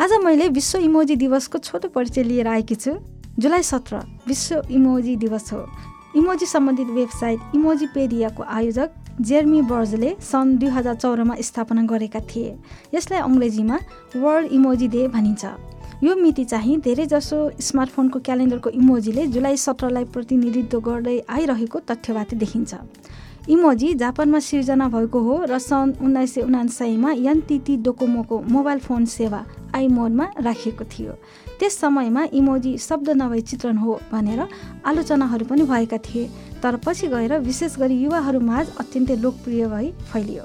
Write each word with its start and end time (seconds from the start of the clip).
आज 0.00 0.12
मैले 0.24 0.48
विश्व 0.48 0.78
इमोजी 0.78 1.14
दिवसको 1.16 1.58
छोटो 1.58 1.88
परिचय 1.92 2.22
लिएर 2.22 2.46
आएकी 2.48 2.74
छु। 2.74 2.92
जुलाई 3.38 3.62
सत्र 3.62 3.96
विश्व 4.28 4.72
इमोजी 4.72 5.16
दिवस 5.16 5.52
हो। 5.52 5.60
इमोजी 6.16 6.46
सम्बन्धित 6.46 6.88
वेबसाइट 6.88 7.54
इमोजीपेडियाको 7.54 8.42
आयोजक 8.42 9.20
जेर्मी 9.20 9.60
बर्जले 9.68 10.14
सन् 10.22 10.56
दुई 10.58 10.68
हजार 10.68 10.94
चौधमा 10.94 11.34
स्थापना 11.40 11.82
गरेका 11.84 12.20
थिए। 12.32 12.56
यसलाई 12.94 13.20
अङ्ग्रेजीमा 13.20 13.78
वर्ल्ड 14.16 14.52
इमोजी 14.52 14.88
डे 14.88 15.06
भनिन्छ। 15.08 15.44
यो 16.02 16.16
मिति 16.16 16.44
चाहिँ 16.46 16.80
धेरैजसो 16.80 17.38
स्मार्टफोनको 17.60 18.18
क्यालेन्डरको 18.24 18.70
इमोजीले 18.80 19.26
जुलाई 19.36 19.56
सत्रलाई 19.58 20.04
प्रतिनिधित्व 20.16 20.80
गर्दै 20.80 21.18
आइरहेको 21.28 21.78
तथ्यबाट 21.84 22.34
देखिन्छ। 22.40 22.74
इमोजी 23.50 23.94
जापानमा 24.00 24.38
सिर्जना 24.48 24.88
भएको 24.88 25.20
हो 25.20 25.44
र 25.44 25.58
सन् 25.60 25.92
उन्नाइस 26.00 26.34
सय 26.34 26.40
उनान्सयमा 26.40 27.12
एनटिटी 27.28 27.76
डोकोमोको 27.84 28.40
मोबाइल 28.48 28.78
फोन 28.80 29.04
सेवा 29.04 29.44
आइमोडमा 29.74 30.26
राखिएको 30.40 30.84
थियो। 30.84 31.12
त्यस 31.58 31.78
समयमा 31.78 32.22
इमोजी 32.32 32.76
शब्द 32.78 33.10
नभई 33.16 33.40
चित्रण 33.40 33.76
हो 33.76 34.00
भनेर 34.12 34.40
आलोचनाहरू 34.86 35.44
पनि 35.46 35.62
भएका 35.62 35.98
थिए। 35.98 36.28
तर 36.62 36.76
पछि 36.76 37.06
गएर 37.08 37.38
विशेष 37.40 37.78
गरी 37.78 37.96
युवाहरूमाझ 38.02 38.66
अत्यन्तै 38.80 39.16
लोकप्रिय 39.16 39.66
भई 39.68 39.90
फैलियो। 40.12 40.44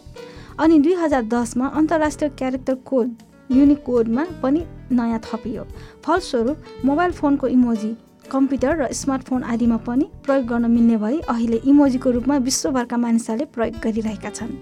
अनि 0.59 0.79
दुई 0.79 0.93
हजार 0.95 1.23
दसमा 1.25 1.67
अन्तर्राष्ट्रिय 1.75 2.29
क्यारेक्टर 2.37 2.75
कोड 2.85 3.13
युनिकोडमा 3.49 4.25
पनि 4.43 4.65
नयाँ 4.91 5.19
थपियो। 5.23 5.63
फलस्वरूप 6.05 6.57
मोबाइल 6.85 7.11
फोनको 7.11 7.47
इमोजी 7.47 7.95
कम्प्युटर 8.31 8.75
र 8.77 8.91
स्मार्टफोन 8.93 9.43
आदिमा 9.43 9.77
पनि 9.77 10.05
प्रयोग 10.25 10.45
गर्न 10.45 10.71
मिल्ने 10.71 10.97
भई 10.97 11.19
अहिले 11.29 11.57
इमोजीको 11.65 12.11
रूपमा 12.11 12.37
विश्वभरका 12.41 12.97
मानिसहरूले 12.97 13.45
प्रयोग 13.53 13.75
गरिरहेका 13.83 14.29
छन्। 14.29 14.53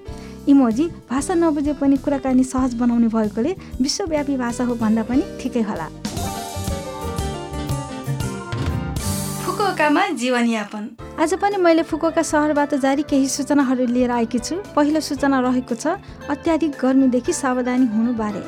इमोजी 0.50 0.86
भाषा 1.10 1.34
नबुझे 1.34 1.74
पनि 1.80 1.98
कुराकानी 1.98 2.44
सहज 2.44 2.74
बनाउने 2.76 3.08
भएकोले 3.08 3.52
विश्वव्यापी 3.82 4.36
भाषा 4.38 4.64
हो 4.64 4.76
भन्दा 4.76 5.04
पनि 5.04 5.24
ठिकै 5.42 5.62
होला। 5.62 5.88
फुकुकामा 9.44 10.08
जीवनयापन। 10.20 10.84
आज 11.20 11.34
पनि 11.42 11.58
मैले 11.58 11.84
फुकुका 11.84 12.22
सहरबाट 12.22 12.76
जारी 12.84 13.04
केही 13.04 13.28
सूचनाहरू 13.30 13.86
लिएर 13.88 14.12
आएकी 14.12 14.40
छु। 14.40 14.56
पहिलो 14.76 15.00
सूचना 15.00 15.40
रहेको 15.40 15.76
छ 15.76 15.96
अत्याधिक 16.28 16.72
गर्मीदेखि 16.82 17.34
सावधानी 17.34 17.86
हुनुबारे। 17.96 18.44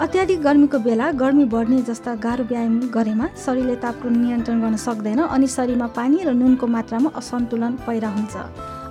अत्याधिक 0.00 0.40
गर्मीको 0.42 0.78
बेला 0.80 1.10
गर्मी 1.12 1.44
बढ्ने 1.44 1.80
जस्ता 1.84 2.14
गाह्रो 2.24 2.44
व्यायाम 2.50 2.90
गरेमा 2.90 3.26
शरीरले 3.36 3.76
तापको 3.78 4.08
नियन्त्रण 4.08 4.60
गर्न 4.60 4.76
सक्दैन 4.82 5.20
अनि 5.30 5.46
शरीरमा 5.46 5.86
पानी 5.94 6.18
र 6.26 6.32
नुनको 6.34 6.66
मात्रामा 6.66 7.10
असन्तुलन 7.14 7.72
पैदा 7.86 8.08
हुन्छ। 8.08 8.34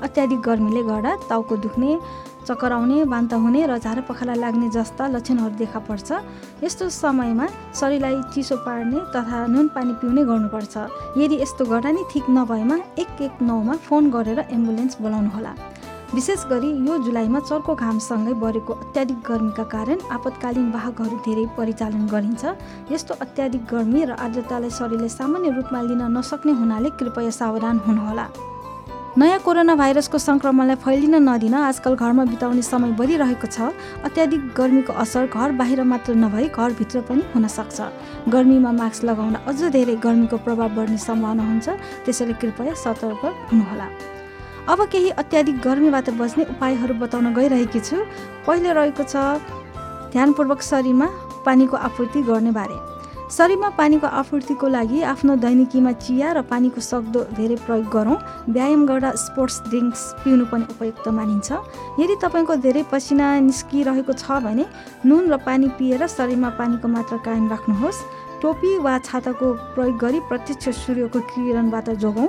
अत्याधिक 0.03 0.39
गर्मीले 0.41 0.81
गर्दा 0.83 1.11
टाउको 1.29 1.55
दुख्ने 1.65 1.91
चक्कर 2.47 2.71
आउने 2.71 3.03
बान्त 3.05 3.33
हुने 3.33 3.65
र 3.67 3.77
झाडा 3.77 4.01
पखाला 4.09 4.33
लाग्ने 4.33 4.69
जस्ता 4.73 5.07
लक्षणहरू 5.07 5.55
देखा 5.59 5.79
पर्छ। 5.85 6.09
यस्तो 6.63 6.89
समयमा 6.89 7.47
शरीरलाई 7.79 8.15
चिसो 8.33 8.55
पार्ने 8.65 8.99
तथा 9.13 9.45
नुन 9.53 9.67
पानी 9.75 9.93
पिउने 10.01 10.23
गर्नुपर्छ। 10.25 10.75
यदि 11.17 11.35
यस्तो 11.41 11.65
गर्दा 11.65 11.91
नि 11.91 12.03
ठिक 12.11 12.25
नभएमा 12.29 12.77
एक 12.97 13.21
एक 13.21 13.33
नौमा 13.41 13.75
फोन 13.85 14.09
गरेर 14.09 14.39
एम्बुलेन्स 14.49 14.97
बोलाउनुहोला। 15.01 15.53
विशेष 16.09 16.45
गरी 16.49 16.69
यो 16.89 16.97
जुलाईमा 17.05 17.39
चर्को 17.39 17.75
घामसँगै 17.75 18.33
बढेको 18.41 18.73
अत्याधिक 18.73 19.19
गर्मीका 19.29 19.63
कारण 19.69 19.97
आपतकालीन 20.09 20.71
वाहकहरू 20.73 21.17
धेरै 21.21 21.45
परिचालन 21.53 22.07
गरिन्छ। 22.09 22.43
यस्तो 22.89 23.13
अत्याधिक 23.21 23.63
गर्मी 23.69 24.01
र 24.09 24.11
आर्द्रतालाई 24.17 24.69
शरीरले 24.73 25.09
सामान्य 25.09 25.49
रूपमा 25.53 25.81
लिन 25.85 26.01
नसक्ने 26.17 26.53
हुनाले 26.57 26.89
कृपया 26.97 27.29
सावधान 27.29 27.77
हुनुहोला। 27.85 28.25
नयाँ 29.17 29.39
कोरोना 29.41 29.73
भाइरसको 29.75 30.17
सङ्क्रमणलाई 30.21 30.75
फैलिन 30.85 31.15
नदिन 31.25 31.53
आजकल 31.53 31.95
घरमा 31.97 32.23
बिताउने 32.29 32.61
समय 32.61 32.91
बढिरहेको 32.93 33.47
छ। 33.49 33.73
अत्याधिक 34.05 34.41
गर्मीको 34.53 34.93
असर 34.93 35.25
घर 35.33 35.51
बाहिर 35.57 35.81
मात्र 35.83 36.13
नभई 36.13 36.47
घरभित्र 36.53 37.01
पनि 37.09 37.23
हुन 37.33 37.47
सक्छ। 37.49 38.29
गर्मीमा 38.29 38.71
मास्क 38.71 39.03
लगाउन 39.09 39.35
अझ 39.49 39.73
धेरै 39.73 39.95
गर्मीको 40.05 40.37
प्रभाव 40.45 40.69
बढ्ने 40.77 40.97
सम्भावना 41.01 41.43
हुन्छ 41.43 41.67
त्यसैले 42.05 42.33
कृपया 42.37 42.73
सतर्क 42.77 43.25
हुनुहोला। 43.49 43.87
अब 44.69 44.79
केही 44.85 45.09
अत्याधिक 45.17 45.57
गर्मीबाट 45.57 46.09
बच्ने 46.13 46.43
उपायहरू 46.53 46.93
बताउन 47.01 47.33
गइरहेकी 47.33 47.79
छु। 47.81 47.97
पहिले 48.45 48.73
रहेको 48.77 49.03
छ 49.09 49.41
ध्यानपूर्वक 50.13 50.61
शरीरमा 50.61 51.07
पानीको 51.45 51.75
आपूर्ति 51.89 52.21
गर्ने 52.29 52.51
बारे 52.53 52.77
शरीरमा 53.29 53.69
पानीको 53.77 54.07
आपूर्तिको 54.19 54.67
लागि 54.67 55.01
आफ्नो 55.05 55.35
दैनिकीमा 55.37 55.91
चिया 56.01 56.31
र 56.33 56.41
पानीको 56.49 56.81
सक्दो 56.81 57.19
धेरै 57.37 57.55
प्रयोग 57.61 57.85
गरौँ। 57.93 58.17
व्यायाम 58.49 58.85
गर्दा 58.89 59.11
स्पोर्ट्स 59.23 59.57
ड्रिङ्क्स 59.69 60.01
पिउनु 60.25 60.45
पनि 60.49 60.65
उपयुक्त 60.73 61.07
मानिन्छ। 61.13 61.49
यदि 62.01 62.15
तपाईँको 62.25 62.55
धेरै 62.65 62.83
पसिना 62.89 63.27
निस्किरहेको 63.45 64.13
छ 64.17 64.41
भने 64.41 64.65
नुन 65.05 65.29
र 65.29 65.37
पानी 65.45 65.69
पिएर 65.77 66.07
शरीरमा 66.09 66.49
पानीको 66.57 66.87
मात्रा 66.89 67.17
कायम 67.21 67.45
राख्नुहोस्। 67.53 68.01
टोपी 68.41 68.71
वा 68.81 68.97
छाताको 69.05 69.47
प्रयोग 69.77 69.97
गरी 70.01 70.19
प्रत्यक्ष 70.25 70.65
सूर्यको 70.81 71.19
किरणबाट 71.29 71.87
जोगौँ। 72.01 72.27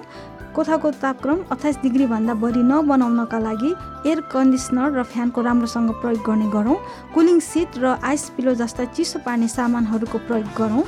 कोठाको 0.60 0.90
तापक्रम 1.00 1.38
अठाइस 1.52 1.76
डिग्रीभन्दा 1.82 2.34
बढी 2.36 2.62
नबनाउनका 2.62 3.38
लागि 3.40 3.70
एयर 4.04 4.20
कन्डिसनर 4.28 4.92
र 4.92 5.02
फ्यानको 5.08 5.40
राम्रोसँग 5.40 5.90
प्रयोग 6.04 6.20
गर्ने 6.20 6.48
गरौँ। 6.52 6.76
कुलिङ 7.16 7.38
सिट 7.40 7.78
र 7.80 7.96
आइस 8.04 8.28
पिलो 8.36 8.52
जस्ता 8.60 8.84
चिसो 8.92 9.18
पार्ने 9.24 9.48
सामानहरूको 9.48 10.18
प्रयोग 10.28 10.52
गरौँ। 10.60 10.84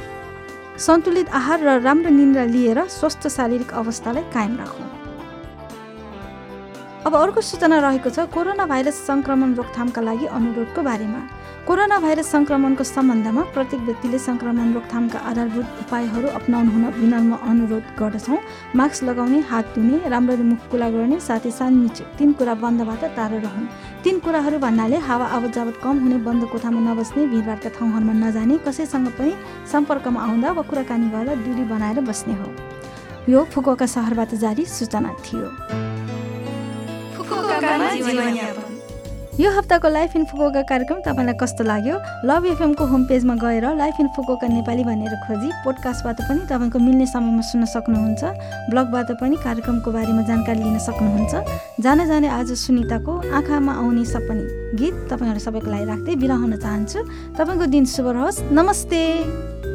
सन्तुलित 0.76 1.28
आहार 1.32 1.64
र 1.64 1.80
राम्रो 1.80 2.10
निन्द्रा 2.12 2.44
लिएर 2.52 2.84
स्वस्थ 2.92 3.28
शारीरिक 3.32 3.72
अवस्थालाई 3.72 4.24
कायम 4.28 4.56
राखौँ। 4.60 5.01
अब 7.02 7.14
अर्को 7.16 7.40
सूचना 7.42 7.78
रहेको 7.82 8.10
छ 8.14 8.24
कोरोना 8.30 8.64
भाइरस 8.70 8.98
सङ्क्रमण 9.06 9.54
रोकथामका 9.58 10.00
लागि 10.00 10.26
अनुरोधको 10.38 10.82
बारेमा। 10.86 11.20
कोरोना 11.66 11.98
भाइरस 11.98 12.30
सङ्क्रमणको 12.30 12.84
सम्बन्धमा 12.86 13.42
प्रत्येक 13.54 13.80
व्यक्तिले 13.88 14.18
सङ्क्रमण 14.18 14.72
रोकथामका 14.74 15.18
आधारभूत 15.30 15.66
उपायहरू 15.82 16.28
अप्नाउनु 16.38 16.70
हुन 16.70 16.84
विनम्र 17.00 17.38
अनुरोध 17.50 17.86
गर्दछौँ। 17.98 18.38
मास्क 18.78 19.04
लगाउने 19.04 19.40
हात 19.50 19.74
धुने 19.74 19.98
राम्ररी 20.14 20.42
मुख 20.46 20.70
कुला 20.70 20.88
गर्ने 20.94 21.18
साथै 21.20 21.50
सानमिच 21.50 21.98
तिन 22.18 22.32
कुरा 22.38 22.54
बन्दबाट 22.62 23.02
टाढो 23.18 23.38
रहन्। 23.46 23.66
तिन 24.04 24.18
कुराहरू 24.22 24.58
भन्नाले 24.62 24.98
हावा 25.02 25.26
आवत 25.36 25.50
जावत 25.58 25.82
कम 25.82 25.98
हुने 26.06 26.18
बन्द 26.22 26.42
कोठामा 26.54 26.80
नबस्ने 26.86 27.26
भिडभाडका 27.34 27.70
ठाउँहरूमा 27.78 28.14
नजाने 28.22 28.58
कसैसँग 28.62 29.08
पनि 29.18 29.32
सम्पर्कमा 29.72 30.20
आउँदा 30.22 30.52
वा 30.54 30.62
कुराकानी 30.70 31.10
गर्दा 31.10 31.34
दूरी 31.42 31.64
बनाएर 31.66 32.00
बस्ने 32.06 32.34
हो। 32.38 32.48
यो 33.26 33.44
फुकुका 33.50 33.86
सहरबाट 33.86 34.34
जारी 34.38 34.64
सूचना 34.70 35.10
थियो। 35.26 35.50
यो 39.40 39.50
हप्ताको 39.50 39.88
लाइफ 39.88 40.16
इन 40.16 40.24
फुकोका 40.24 40.62
कार्यक्रम 40.62 40.98
तपाईँलाई 41.00 41.34
कस्तो 41.40 41.64
लाग्यो? 41.64 41.96
लभ 42.28 42.44
एफएमको 42.46 42.84
होम 42.84 43.04
पेजमा 43.08 43.34
गएर 43.34 43.64
लाइफ 43.76 43.96
इन 44.00 44.08
फुकोका 44.16 44.46
नेपाली 44.48 44.84
भनेर 44.84 45.14
खोजी 45.24 45.48
पोडकास्टबाट 45.64 46.20
पनि 46.20 46.40
तपाईँको 46.52 46.78
मिल्ने 46.78 47.06
समयमा 47.06 47.40
सुन्न 47.40 47.64
सक्नुहुन्छ। 47.64 48.22
ब्लगबाट 48.70 49.10
पनि 49.16 49.36
कार्यक्रमको 49.40 49.88
बारेमा 49.92 50.22
जानकारी 50.28 50.60
लिन 50.60 50.78
सक्नुहुन्छ। 50.78 51.80
जाने 51.80 52.06
जाने 52.06 52.28
आज 52.28 52.52
सुनिताको 52.60 53.12
आँखामा 53.32 53.72
आउने 53.72 54.04
सपनी 54.04 54.76
गीत 54.76 54.94
तपाईँहरू 55.08 55.40
सबैको 55.40 55.70
लागि 55.70 55.84
राख्दै 55.84 56.14
बिरा 56.20 56.36
हुन 56.36 56.56
चाहन्छु। 56.60 57.00
तपाईँको 57.40 57.66
दिन 57.72 57.84
शुभ 57.88 58.06
रहोस्। 58.12 58.52
नमस्ते। 58.52 59.71